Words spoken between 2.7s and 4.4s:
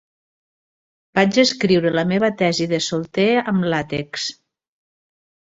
de solter amb làtex.